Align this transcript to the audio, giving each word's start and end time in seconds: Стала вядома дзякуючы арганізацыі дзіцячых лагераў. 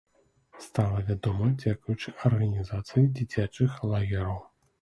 Стала 0.67 1.03
вядома 1.09 1.51
дзякуючы 1.63 2.15
арганізацыі 2.31 3.07
дзіцячых 3.19 3.77
лагераў. 3.93 4.43